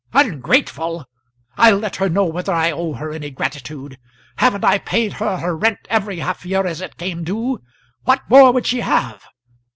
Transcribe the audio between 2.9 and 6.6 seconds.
her any gratitude. Haven't I paid her her rent every half